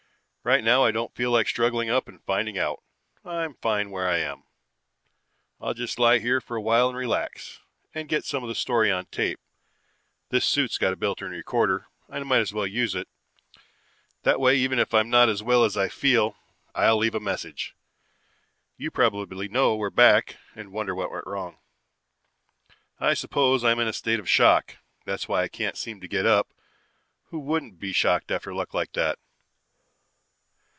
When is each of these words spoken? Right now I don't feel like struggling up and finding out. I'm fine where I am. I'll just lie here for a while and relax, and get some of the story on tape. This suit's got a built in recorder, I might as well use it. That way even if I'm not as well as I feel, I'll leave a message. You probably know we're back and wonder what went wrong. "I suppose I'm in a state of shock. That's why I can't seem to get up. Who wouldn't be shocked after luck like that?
Right 0.43 0.63
now 0.63 0.83
I 0.83 0.89
don't 0.89 1.13
feel 1.13 1.29
like 1.29 1.47
struggling 1.47 1.91
up 1.91 2.07
and 2.07 2.23
finding 2.23 2.57
out. 2.57 2.81
I'm 3.23 3.53
fine 3.53 3.91
where 3.91 4.09
I 4.09 4.17
am. 4.17 4.41
I'll 5.61 5.75
just 5.75 5.99
lie 5.99 6.17
here 6.17 6.41
for 6.41 6.57
a 6.57 6.61
while 6.61 6.87
and 6.89 6.97
relax, 6.97 7.59
and 7.93 8.09
get 8.09 8.25
some 8.25 8.41
of 8.41 8.49
the 8.49 8.55
story 8.55 8.91
on 8.91 9.05
tape. 9.05 9.39
This 10.29 10.43
suit's 10.43 10.79
got 10.79 10.93
a 10.93 10.95
built 10.95 11.21
in 11.21 11.29
recorder, 11.29 11.85
I 12.09 12.17
might 12.23 12.39
as 12.39 12.53
well 12.55 12.65
use 12.65 12.95
it. 12.95 13.07
That 14.23 14.39
way 14.39 14.55
even 14.57 14.79
if 14.79 14.95
I'm 14.95 15.11
not 15.11 15.29
as 15.29 15.43
well 15.43 15.63
as 15.63 15.77
I 15.77 15.89
feel, 15.89 16.35
I'll 16.73 16.97
leave 16.97 17.13
a 17.13 17.19
message. 17.19 17.75
You 18.77 18.89
probably 18.89 19.47
know 19.47 19.75
we're 19.75 19.91
back 19.91 20.37
and 20.55 20.71
wonder 20.73 20.95
what 20.95 21.11
went 21.11 21.27
wrong. 21.27 21.59
"I 22.99 23.13
suppose 23.13 23.63
I'm 23.63 23.77
in 23.77 23.87
a 23.87 23.93
state 23.93 24.19
of 24.19 24.27
shock. 24.27 24.77
That's 25.05 25.27
why 25.27 25.43
I 25.43 25.49
can't 25.49 25.77
seem 25.77 26.01
to 26.01 26.07
get 26.07 26.25
up. 26.25 26.51
Who 27.25 27.37
wouldn't 27.37 27.79
be 27.79 27.93
shocked 27.93 28.31
after 28.31 28.55
luck 28.55 28.73
like 28.73 28.93
that? 28.93 29.19